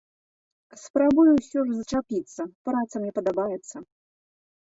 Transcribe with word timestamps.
Спрабую, 0.83 1.25
усё 1.39 1.59
ж, 1.67 1.75
зачапіцца, 1.79 2.41
праца 2.71 2.93
мне 3.05 3.11
падабаецца. 3.21 3.75